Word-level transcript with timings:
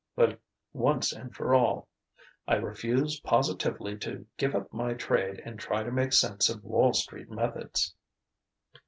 But, 0.15 0.39
once 0.73 1.13
and 1.13 1.31
for 1.35 1.53
all, 1.53 1.87
I 2.47 2.55
refuse 2.55 3.19
positively 3.19 3.99
to 3.99 4.25
give 4.35 4.55
up 4.55 4.73
my 4.73 4.95
trade 4.95 5.43
and 5.45 5.59
try 5.59 5.83
to 5.83 5.91
make 5.91 6.13
sense 6.13 6.49
of 6.49 6.63
Wall 6.63 6.93
Street 6.93 7.29
methods." 7.29 7.93